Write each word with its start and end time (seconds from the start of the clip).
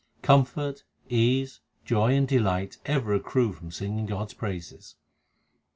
Comfort, 0.23 0.83
ease, 1.09 1.59
joy, 1.85 2.11
and 2.15 2.27
delight 2.27 2.79
ever 2.87 3.13
accrue 3.13 3.53
from 3.53 3.69
singing 3.69 4.07
God 4.07 4.29
s 4.29 4.33
praises. 4.33 4.95